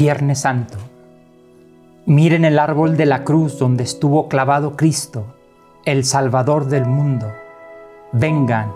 Viernes 0.00 0.40
Santo. 0.40 0.78
Miren 2.06 2.46
el 2.46 2.58
árbol 2.58 2.96
de 2.96 3.04
la 3.04 3.22
cruz 3.22 3.58
donde 3.58 3.84
estuvo 3.84 4.30
clavado 4.30 4.74
Cristo, 4.74 5.26
el 5.84 6.06
Salvador 6.06 6.68
del 6.68 6.86
mundo. 6.86 7.30
Vengan 8.10 8.72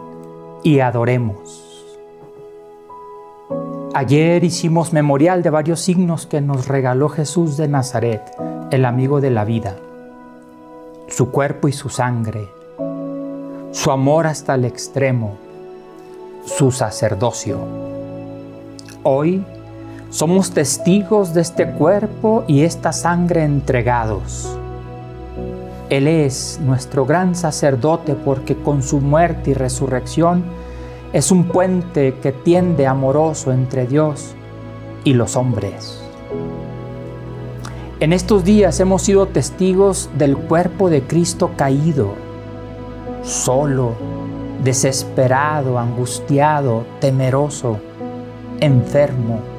y 0.63 0.81
adoremos. 0.81 1.87
Ayer 3.95 4.45
hicimos 4.45 4.93
memorial 4.93 5.43
de 5.43 5.49
varios 5.49 5.81
signos 5.81 6.27
que 6.27 6.43
nos 6.43 6.69
regaló 6.69 7.09
Jesús 7.09 7.57
de 7.57 7.69
Nazaret, 7.69 8.21
el 8.71 8.85
amigo 8.85 9.23
de 9.23 9.31
la 9.31 9.47
vida. 9.47 9.77
Su 11.09 11.31
cuerpo 11.31 11.69
y 11.69 11.73
su 11.73 11.89
sangre, 11.89 12.51
su 13.73 13.91
amor 13.91 14.27
hasta 14.27 14.57
el 14.57 14.67
extremo, 14.67 15.39
su 16.45 16.71
sacerdocio. 16.71 17.61
Hoy 19.05 19.43
somos 20.15 20.53
testigos 20.53 21.35
de 21.35 21.41
este 21.41 21.73
cuerpo 21.73 22.45
y 22.47 22.63
esta 22.63 22.93
sangre 22.93 23.43
entregados. 23.43 24.57
Él 25.91 26.07
es 26.07 26.61
nuestro 26.63 27.05
gran 27.05 27.35
sacerdote 27.35 28.15
porque 28.15 28.55
con 28.55 28.85
su 28.85 29.01
muerte 29.01 29.51
y 29.51 29.55
resurrección 29.55 30.45
es 31.13 31.33
un 31.33 31.47
puente 31.47 32.15
que 32.23 32.31
tiende 32.31 32.87
amoroso 32.87 33.51
entre 33.51 33.89
Dios 33.89 34.37
y 35.03 35.15
los 35.15 35.35
hombres. 35.35 36.01
En 37.99 38.13
estos 38.13 38.45
días 38.45 38.79
hemos 38.79 39.03
sido 39.03 39.27
testigos 39.27 40.11
del 40.17 40.37
cuerpo 40.37 40.91
de 40.91 41.03
Cristo 41.03 41.51
caído, 41.57 42.15
solo, 43.25 43.95
desesperado, 44.63 45.77
angustiado, 45.77 46.85
temeroso, 47.01 47.79
enfermo 48.61 49.54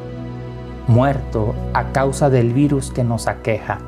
muerto 0.87 1.55
a 1.73 1.91
causa 1.91 2.29
del 2.29 2.53
virus 2.53 2.91
que 2.91 3.03
nos 3.03 3.27
aqueja. 3.27 3.79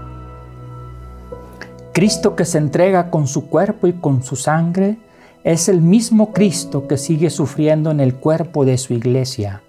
Cristo 1.93 2.35
que 2.35 2.45
se 2.45 2.57
entrega 2.57 3.09
con 3.09 3.27
su 3.27 3.47
cuerpo 3.49 3.87
y 3.87 3.93
con 3.93 4.23
su 4.23 4.35
sangre 4.35 4.97
es 5.43 5.69
el 5.69 5.81
mismo 5.81 6.33
Cristo 6.33 6.87
que 6.87 6.97
sigue 6.97 7.29
sufriendo 7.29 7.89
en 7.89 7.99
el 7.99 8.15
cuerpo 8.15 8.65
de 8.65 8.77
su 8.77 8.93
iglesia, 8.93 9.61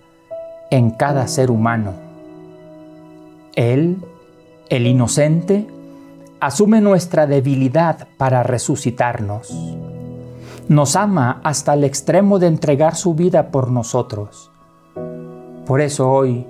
en 0.71 0.91
cada 0.91 1.27
ser 1.29 1.51
humano. 1.51 1.95
Él, 3.55 3.99
el 4.69 4.87
inocente, 4.87 5.67
asume 6.41 6.81
nuestra 6.81 7.27
debilidad 7.27 8.09
para 8.17 8.43
resucitarnos. 8.43 9.53
Nos 10.69 10.97
ama 10.97 11.41
hasta 11.45 11.75
el 11.75 11.85
extremo 11.85 12.39
de 12.39 12.49
entregar 12.49 12.95
su 12.95 13.15
vida 13.15 13.51
por 13.51 13.71
nosotros. 13.71 14.51
Por 15.65 15.81
eso 15.81 16.11
hoy, 16.11 16.47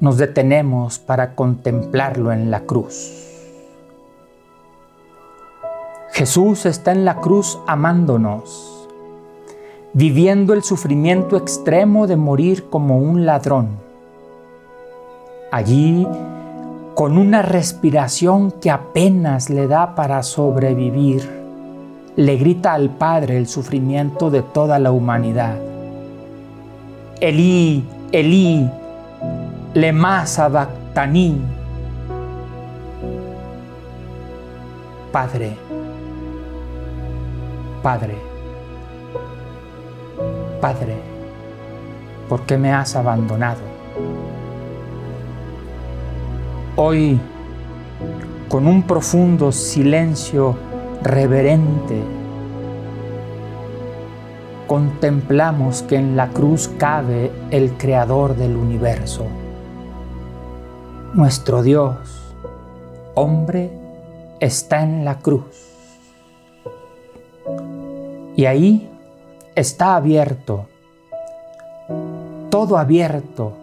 nos 0.00 0.18
detenemos 0.18 0.98
para 0.98 1.34
contemplarlo 1.34 2.32
en 2.32 2.50
la 2.50 2.60
cruz. 2.60 3.22
Jesús 6.12 6.66
está 6.66 6.92
en 6.92 7.04
la 7.04 7.16
cruz 7.16 7.58
amándonos, 7.66 8.88
viviendo 9.92 10.54
el 10.54 10.62
sufrimiento 10.62 11.36
extremo 11.36 12.06
de 12.06 12.16
morir 12.16 12.68
como 12.70 12.98
un 12.98 13.26
ladrón. 13.26 13.68
Allí, 15.50 16.06
con 16.94 17.18
una 17.18 17.42
respiración 17.42 18.50
que 18.50 18.70
apenas 18.70 19.50
le 19.50 19.66
da 19.66 19.94
para 19.94 20.22
sobrevivir, 20.22 21.28
le 22.16 22.36
grita 22.36 22.72
al 22.72 22.90
Padre 22.90 23.36
el 23.36 23.46
sufrimiento 23.46 24.30
de 24.30 24.42
toda 24.42 24.78
la 24.78 24.92
humanidad. 24.92 25.56
Elí, 27.20 27.84
Elí, 28.12 28.70
lema 29.76 30.24
sabactaní. 30.24 31.38
Padre, 35.12 35.54
Padre, 37.82 38.16
Padre, 40.62 40.96
¿por 42.26 42.46
qué 42.46 42.56
me 42.56 42.72
has 42.72 42.96
abandonado? 42.96 43.60
Hoy, 46.76 47.20
con 48.48 48.66
un 48.66 48.82
profundo 48.82 49.52
silencio 49.52 50.56
reverente, 51.02 52.02
contemplamos 54.66 55.82
que 55.82 55.96
en 55.96 56.16
la 56.16 56.28
cruz 56.28 56.70
cabe 56.78 57.30
el 57.50 57.72
Creador 57.72 58.36
del 58.36 58.56
universo 58.56 59.26
nuestro 61.16 61.62
Dios, 61.62 61.96
hombre, 63.14 63.70
está 64.38 64.82
en 64.82 65.02
la 65.02 65.18
cruz. 65.18 65.72
Y 68.36 68.44
ahí 68.44 68.90
está 69.54 69.96
abierto, 69.96 70.66
todo 72.50 72.76
abierto, 72.76 73.54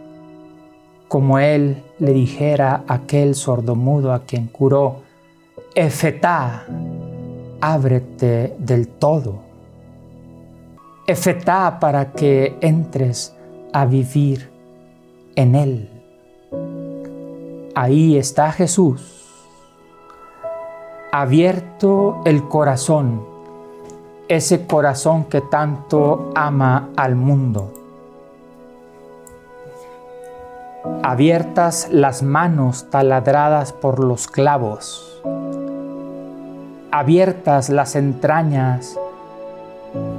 como 1.07 1.37
Él 1.37 1.83
le 1.99 2.13
dijera 2.13 2.83
a 2.87 2.95
aquel 2.95 3.35
sordomudo 3.35 4.13
a 4.13 4.23
quien 4.23 4.47
curó, 4.47 5.01
Efetá, 5.75 6.65
ábrete 7.61 8.55
del 8.57 8.87
todo. 8.87 9.41
Efetá 11.05 11.77
para 11.79 12.13
que 12.13 12.57
entres 12.61 13.35
a 13.73 13.85
vivir 13.85 14.49
en 15.35 15.53
Él. 15.53 15.92
Ahí 17.75 18.17
está 18.17 18.51
Jesús, 18.51 19.25
abierto 21.11 22.21
el 22.23 22.47
corazón, 22.47 23.25
ese 24.27 24.67
corazón 24.67 25.23
que 25.23 25.41
tanto 25.41 26.29
ama 26.35 26.89
al 26.95 27.15
mundo. 27.15 27.73
Abiertas 31.01 31.87
las 31.89 32.21
manos 32.21 32.91
taladradas 32.91 33.73
por 33.73 34.03
los 34.03 34.27
clavos, 34.27 35.19
abiertas 36.91 37.71
las 37.71 37.95
entrañas 37.95 38.99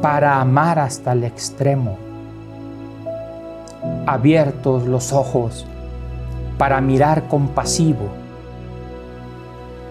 para 0.02 0.40
amar 0.40 0.80
hasta 0.80 1.12
el 1.12 1.22
extremo, 1.22 1.98
abiertos 4.06 4.88
los 4.88 5.12
ojos 5.12 5.68
para 6.58 6.80
mirar 6.80 7.28
compasivo, 7.28 8.08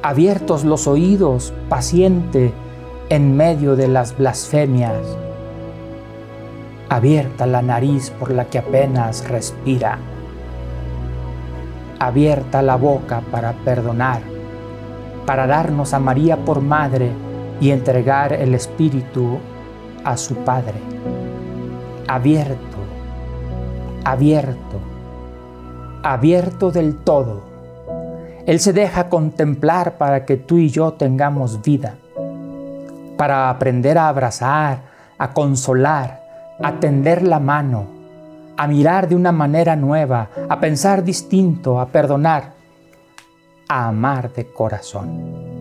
abiertos 0.02 0.64
los 0.64 0.88
oídos, 0.88 1.54
paciente 1.70 2.54
en 3.10 3.36
medio 3.36 3.76
de 3.76 3.88
las 3.88 4.18
blasfemias, 4.18 5.18
abierta 6.90 7.46
la 7.46 7.62
nariz 7.62 8.12
por 8.12 8.32
la 8.32 8.46
que 8.46 8.60
apenas 8.60 9.28
respira, 9.28 9.98
abierta 12.00 12.62
la 12.62 12.76
boca 12.76 13.22
para 13.32 13.54
perdonar, 13.54 14.22
para 15.26 15.48
darnos 15.48 15.94
a 15.94 16.00
María 16.00 16.38
por 16.38 16.62
madre 16.62 17.12
y 17.60 17.72
entregar 17.72 18.34
el 18.34 18.56
Espíritu 18.56 19.40
a 20.04 20.18
su 20.18 20.36
Padre. 20.36 20.76
Abierto, 22.08 22.78
abierto 24.04 24.93
abierto 26.04 26.70
del 26.72 26.98
todo. 26.98 27.42
Él 28.46 28.60
se 28.60 28.74
deja 28.74 29.10
contemplar 29.10 29.98
para 29.98 30.26
que 30.26 30.36
tú 30.36 30.58
y 30.58 30.70
yo 30.70 30.94
tengamos 30.94 31.62
vida, 31.62 31.96
para 33.18 33.50
aprender 33.50 33.98
a 33.98 34.10
abrazar, 34.10 34.82
a 35.18 35.32
consolar, 35.32 36.22
a 36.62 36.74
tender 36.80 37.24
la 37.24 37.40
mano, 37.40 37.86
a 38.58 38.68
mirar 38.68 39.08
de 39.08 39.16
una 39.16 39.32
manera 39.32 39.78
nueva, 39.78 40.30
a 40.50 40.60
pensar 40.60 41.04
distinto, 41.04 41.80
a 41.80 41.88
perdonar, 41.88 42.52
a 43.70 43.88
amar 43.88 44.32
de 44.34 44.52
corazón. 44.52 45.54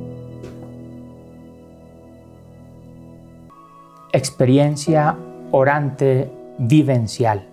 Experiencia 4.12 5.16
orante 5.52 6.30
vivencial 6.58 7.51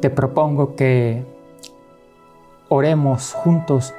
te 0.00 0.10
propongo 0.10 0.76
que 0.76 1.24
oremos 2.68 3.32
juntos 3.34 3.92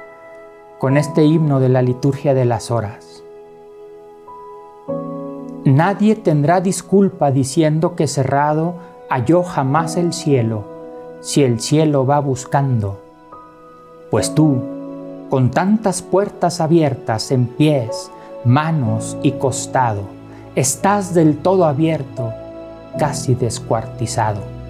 con 0.78 0.96
este 0.96 1.24
himno 1.24 1.60
de 1.60 1.68
la 1.68 1.80
liturgia 1.80 2.34
de 2.34 2.44
las 2.44 2.70
horas. 2.70 3.22
Nadie 5.64 6.16
tendrá 6.16 6.60
disculpa 6.60 7.30
diciendo 7.30 7.94
que 7.94 8.08
cerrado 8.08 8.74
halló 9.08 9.44
jamás 9.44 9.96
el 9.96 10.12
cielo, 10.12 10.64
si 11.20 11.44
el 11.44 11.60
cielo 11.60 12.04
va 12.04 12.18
buscando. 12.18 13.00
Pues 14.10 14.34
tú, 14.34 14.60
con 15.30 15.52
tantas 15.52 16.02
puertas 16.02 16.60
abiertas 16.60 17.30
en 17.30 17.46
pies, 17.46 18.10
manos 18.44 19.16
y 19.22 19.32
costado, 19.32 20.02
estás 20.56 21.14
del 21.14 21.38
todo 21.38 21.64
abierto, 21.64 22.32
casi 22.98 23.36
descuartizado. 23.36 24.61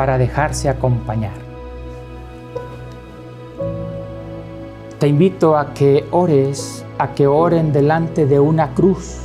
Para 0.00 0.16
dejarse 0.16 0.70
acompañar. 0.70 1.34
Te 4.98 5.06
invito 5.06 5.58
a 5.58 5.74
que 5.74 6.06
ores, 6.10 6.86
a 6.96 7.08
que 7.08 7.26
oren 7.26 7.70
delante 7.70 8.24
de 8.24 8.40
una 8.40 8.72
cruz. 8.72 9.18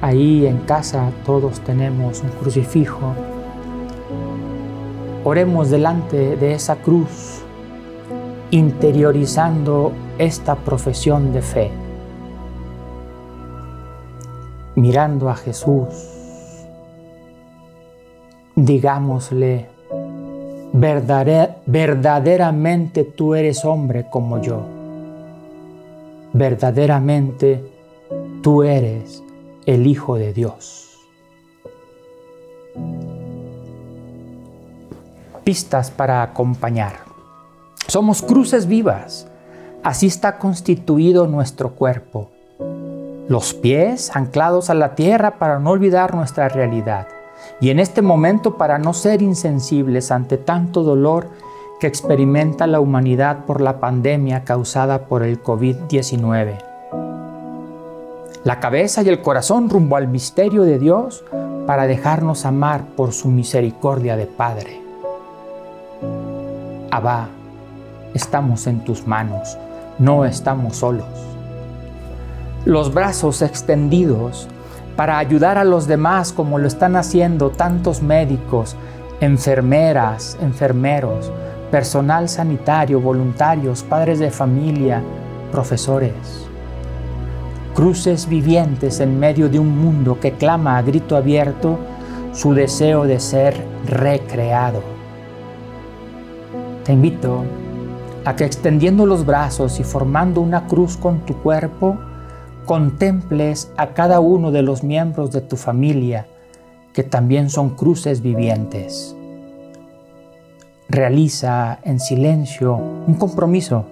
Ahí 0.00 0.46
en 0.46 0.56
casa 0.60 1.10
todos 1.26 1.60
tenemos 1.60 2.22
un 2.22 2.30
crucifijo. 2.30 3.12
Oremos 5.22 5.68
delante 5.68 6.36
de 6.36 6.54
esa 6.54 6.76
cruz, 6.76 7.42
interiorizando 8.52 9.92
esta 10.16 10.54
profesión 10.54 11.30
de 11.34 11.42
fe 11.42 11.70
mirando 14.76 15.28
a 15.28 15.36
Jesús, 15.36 16.13
digámosle, 18.56 19.68
verdaderamente 20.72 23.04
tú 23.04 23.34
eres 23.34 23.62
hombre 23.64 24.06
como 24.10 24.40
yo, 24.40 24.62
verdaderamente 26.32 27.62
tú 28.42 28.62
eres 28.62 29.22
el 29.66 29.86
Hijo 29.86 30.16
de 30.16 30.32
Dios. 30.32 30.80
Pistas 35.44 35.90
para 35.90 36.22
acompañar. 36.22 37.00
Somos 37.86 38.22
cruces 38.22 38.66
vivas. 38.66 39.28
Así 39.82 40.06
está 40.06 40.38
constituido 40.38 41.26
nuestro 41.26 41.74
cuerpo 41.74 42.30
los 43.28 43.54
pies 43.54 44.14
anclados 44.14 44.68
a 44.68 44.74
la 44.74 44.94
tierra 44.94 45.38
para 45.38 45.58
no 45.58 45.70
olvidar 45.70 46.14
nuestra 46.14 46.46
realidad 46.50 47.06
y 47.60 47.70
en 47.70 47.78
este 47.78 48.02
momento 48.02 48.56
para 48.56 48.78
no 48.78 48.92
ser 48.92 49.22
insensibles 49.22 50.10
ante 50.10 50.36
tanto 50.36 50.82
dolor 50.82 51.28
que 51.80 51.86
experimenta 51.86 52.66
la 52.66 52.80
humanidad 52.80 53.44
por 53.44 53.60
la 53.60 53.80
pandemia 53.80 54.44
causada 54.44 55.06
por 55.06 55.22
el 55.22 55.42
COVID-19. 55.42 56.58
La 58.44 58.60
cabeza 58.60 59.02
y 59.02 59.08
el 59.08 59.22
corazón 59.22 59.70
rumbo 59.70 59.96
al 59.96 60.08
misterio 60.08 60.62
de 60.62 60.78
Dios 60.78 61.24
para 61.66 61.86
dejarnos 61.86 62.44
amar 62.44 62.84
por 62.96 63.12
su 63.12 63.28
misericordia 63.28 64.16
de 64.16 64.26
Padre. 64.26 64.82
Abba, 66.90 67.28
estamos 68.12 68.66
en 68.66 68.84
tus 68.84 69.06
manos, 69.06 69.56
no 69.98 70.24
estamos 70.24 70.76
solos 70.76 71.34
los 72.64 72.94
brazos 72.94 73.42
extendidos 73.42 74.48
para 74.96 75.18
ayudar 75.18 75.58
a 75.58 75.64
los 75.64 75.86
demás 75.86 76.32
como 76.32 76.58
lo 76.58 76.66
están 76.66 76.96
haciendo 76.96 77.50
tantos 77.50 78.02
médicos, 78.02 78.76
enfermeras, 79.20 80.38
enfermeros, 80.40 81.32
personal 81.70 82.28
sanitario, 82.28 83.00
voluntarios, 83.00 83.82
padres 83.82 84.18
de 84.18 84.30
familia, 84.30 85.02
profesores. 85.50 86.46
Cruces 87.74 88.28
vivientes 88.28 89.00
en 89.00 89.18
medio 89.18 89.48
de 89.48 89.58
un 89.58 89.76
mundo 89.76 90.20
que 90.20 90.32
clama 90.32 90.78
a 90.78 90.82
grito 90.82 91.16
abierto 91.16 91.78
su 92.32 92.54
deseo 92.54 93.04
de 93.04 93.18
ser 93.18 93.56
recreado. 93.86 94.82
Te 96.84 96.92
invito 96.92 97.44
a 98.24 98.36
que 98.36 98.44
extendiendo 98.44 99.06
los 99.06 99.26
brazos 99.26 99.80
y 99.80 99.84
formando 99.84 100.40
una 100.40 100.66
cruz 100.66 100.96
con 100.96 101.20
tu 101.20 101.34
cuerpo, 101.38 101.98
contemples 102.64 103.72
a 103.76 103.88
cada 103.94 104.20
uno 104.20 104.50
de 104.50 104.62
los 104.62 104.82
miembros 104.82 105.30
de 105.32 105.40
tu 105.40 105.56
familia, 105.56 106.26
que 106.92 107.02
también 107.02 107.50
son 107.50 107.70
cruces 107.70 108.22
vivientes. 108.22 109.16
Realiza 110.88 111.78
en 111.82 111.98
silencio 111.98 112.76
un 113.06 113.14
compromiso 113.14 113.86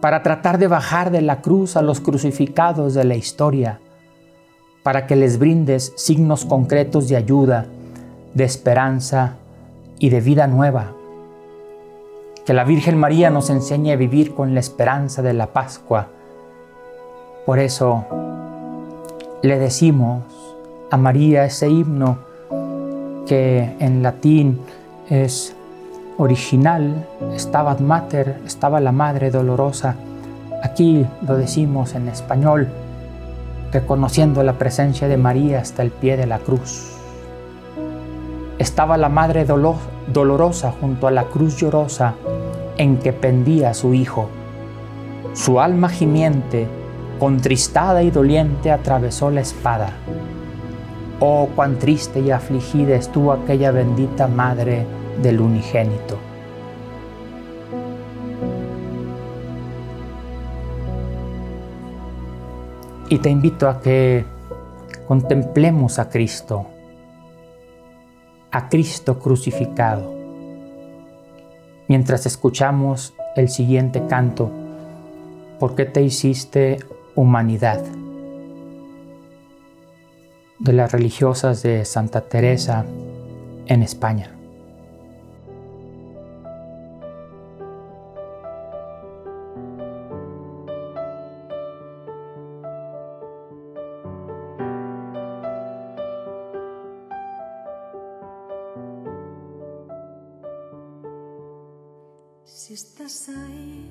para 0.00 0.22
tratar 0.22 0.58
de 0.58 0.68
bajar 0.68 1.10
de 1.10 1.20
la 1.20 1.40
cruz 1.40 1.76
a 1.76 1.82
los 1.82 2.00
crucificados 2.00 2.94
de 2.94 3.04
la 3.04 3.16
historia, 3.16 3.80
para 4.82 5.06
que 5.06 5.16
les 5.16 5.38
brindes 5.38 5.92
signos 5.96 6.44
concretos 6.44 7.08
de 7.08 7.16
ayuda, 7.16 7.66
de 8.34 8.44
esperanza 8.44 9.36
y 9.98 10.10
de 10.10 10.20
vida 10.20 10.46
nueva. 10.46 10.92
Que 12.44 12.54
la 12.54 12.64
Virgen 12.64 12.98
María 12.98 13.30
nos 13.30 13.50
enseñe 13.50 13.90
a 13.92 13.96
vivir 13.96 14.34
con 14.34 14.54
la 14.54 14.60
esperanza 14.60 15.22
de 15.22 15.32
la 15.32 15.48
Pascua, 15.52 16.08
por 17.46 17.60
eso 17.60 18.04
le 19.42 19.58
decimos 19.58 20.24
a 20.90 20.96
María 20.96 21.44
ese 21.44 21.70
himno 21.70 22.18
que 23.26 23.76
en 23.78 24.02
latín 24.02 24.60
es 25.08 25.54
original, 26.18 27.06
Stabat 27.36 27.80
Mater, 27.80 28.40
estaba 28.44 28.80
la 28.80 28.90
Madre 28.90 29.30
Dolorosa. 29.30 29.94
Aquí 30.62 31.06
lo 31.26 31.36
decimos 31.36 31.94
en 31.94 32.08
español, 32.08 32.68
reconociendo 33.72 34.42
la 34.42 34.54
presencia 34.54 35.06
de 35.06 35.16
María 35.16 35.60
hasta 35.60 35.82
el 35.82 35.90
pie 35.90 36.16
de 36.16 36.26
la 36.26 36.40
cruz. 36.40 36.92
Estaba 38.58 38.96
la 38.96 39.08
Madre 39.08 39.44
Dolorosa 39.44 40.72
junto 40.80 41.06
a 41.06 41.12
la 41.12 41.24
cruz 41.24 41.56
llorosa 41.58 42.14
en 42.76 42.96
que 42.98 43.12
pendía 43.12 43.72
su 43.74 43.94
Hijo. 43.94 44.28
Su 45.34 45.60
alma 45.60 45.88
gimiente 45.90 46.66
contristada 47.18 48.02
y 48.02 48.10
doliente 48.10 48.70
atravesó 48.70 49.30
la 49.30 49.40
espada. 49.40 49.90
Oh, 51.20 51.48
cuán 51.54 51.78
triste 51.78 52.20
y 52.20 52.30
afligida 52.30 52.94
estuvo 52.94 53.32
aquella 53.32 53.70
bendita 53.70 54.26
madre 54.26 54.86
del 55.22 55.40
unigénito. 55.40 56.18
Y 63.08 63.18
te 63.18 63.30
invito 63.30 63.68
a 63.68 63.80
que 63.80 64.24
contemplemos 65.06 65.98
a 65.98 66.08
Cristo, 66.08 66.66
a 68.50 68.68
Cristo 68.68 69.20
crucificado, 69.20 70.12
mientras 71.88 72.26
escuchamos 72.26 73.14
el 73.36 73.48
siguiente 73.48 74.02
canto, 74.08 74.50
¿por 75.60 75.76
qué 75.76 75.84
te 75.84 76.02
hiciste 76.02 76.78
humanidad 77.16 77.82
de 80.58 80.72
las 80.72 80.92
religiosas 80.92 81.62
de 81.62 81.84
Santa 81.84 82.20
Teresa 82.20 82.84
en 83.66 83.82
España. 83.82 84.32
Si 102.44 102.74
estás 102.74 103.28
ahí 103.28 103.90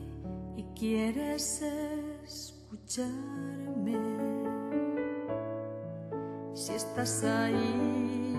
y 0.58 0.64
quieres 0.78 1.44
ser 1.60 2.55
Si 2.88 3.01
estás 6.74 7.24
ahí 7.24 8.38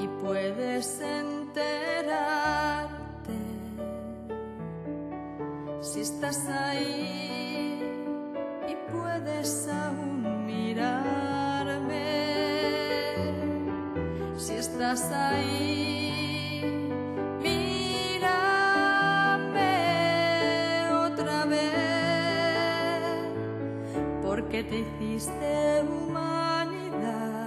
y 0.00 0.08
puedes 0.20 1.00
enterarte. 1.00 2.18
Si 5.80 6.00
estás 6.00 6.48
ahí 6.48 7.80
y 8.68 8.74
puedes 8.90 9.68
aún 9.68 10.44
mirarme. 10.44 12.08
Si 14.36 14.54
estás 14.54 15.12
ahí 15.12 15.87
porque 24.58 24.70
te 24.70 24.78
hiciste 24.78 25.82
humanidad, 25.82 27.46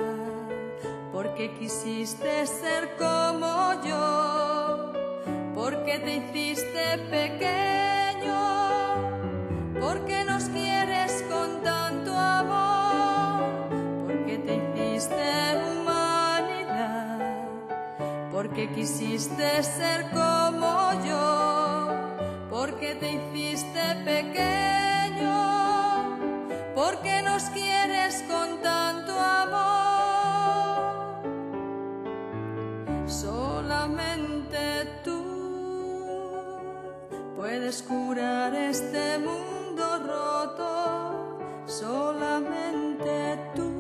porque 1.12 1.52
quisiste 1.60 2.48
ser 2.48 2.96
como 2.98 3.74
yo, 3.84 4.94
porque 5.54 6.00
te 6.00 6.16
hiciste 6.18 6.98
pequeño, 7.10 8.40
porque 9.82 10.24
nos 10.24 10.46
quieres 10.46 11.26
con 11.30 11.62
tanto 11.62 12.14
amor, 12.16 13.68
porque 14.06 14.38
te 14.38 14.56
hiciste 14.56 15.58
humanidad, 15.82 17.20
porque 18.32 18.70
quisiste 18.70 19.64
ser 19.64 20.10
como 20.12 20.94
yo, 21.06 21.90
porque 22.50 22.96
te 22.96 23.12
hiciste 23.12 23.82
pequeño 24.06 24.61
porque 26.92 27.22
nos 27.22 27.44
quieres 27.52 28.24
con 28.28 28.62
tanto 28.62 29.14
amor. 29.18 30.82
Solamente 33.08 34.58
tú 35.04 36.60
puedes 37.36 37.82
curar 37.84 38.54
este 38.56 39.20
mundo 39.20 40.00
roto, 40.06 41.40
solamente 41.66 43.40
tú 43.56 43.72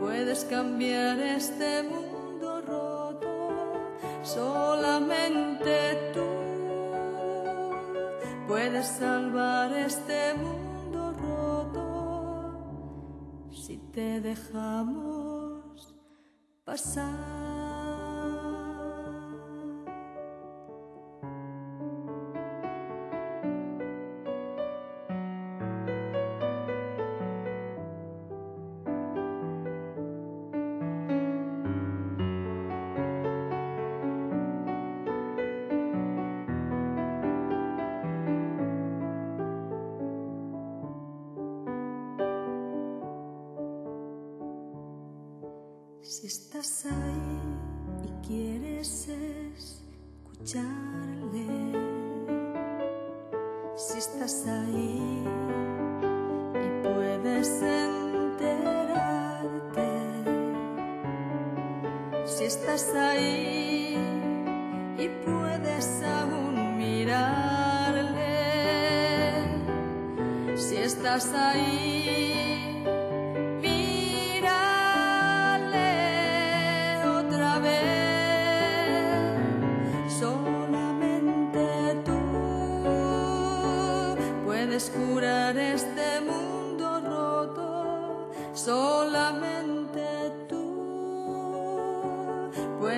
puedes 0.00 0.44
cambiar 0.44 1.18
este 1.18 1.82
mundo 1.82 2.62
roto, 2.62 3.90
solamente 4.22 6.12
tú 6.14 6.24
puedes 8.48 8.86
salvar 8.86 9.72
este 9.74 10.34
mundo 10.34 10.74
si 13.66 13.78
te 13.94 14.20
dejamos 14.20 15.94
pasar. 16.66 17.53
Si 46.16 46.28
estás 46.28 46.86
ahí 46.86 47.40
y 48.04 48.08
quieres 48.24 49.08
escucharle, 50.38 51.48
si 53.74 53.98
estás 53.98 54.46
ahí 54.46 55.24
y 56.54 56.68
puedes 56.84 57.62
enterarte, 57.62 58.62
si 62.26 62.44
estás 62.44 62.94
ahí 62.94 63.98
y 64.96 65.08
puedes 65.26 66.00
aún 66.04 66.78
mirarle, 66.78 68.38
si 70.54 70.76
estás 70.76 71.34
ahí 71.34 72.53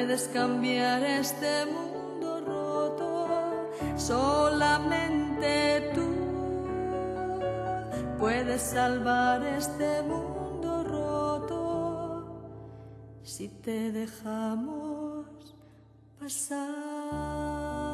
puedes 0.06 0.28
cambiar 0.28 1.02
este 1.02 1.66
mundo 1.66 2.40
roto, 2.40 3.72
solamente 3.96 5.90
tú 5.96 6.06
puedes 8.16 8.62
salvar 8.62 9.42
este 9.42 10.02
mundo 10.02 10.84
roto 10.84 12.40
si 13.24 13.48
te 13.48 13.90
dejamos 13.90 15.26
pasar. 16.20 17.85